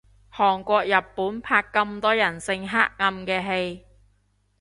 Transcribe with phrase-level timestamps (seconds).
[0.35, 3.85] 韓國日本拍咁多人性黑暗嘅戲